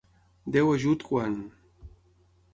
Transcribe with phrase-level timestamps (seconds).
[0.53, 1.35] Déu ajut quan...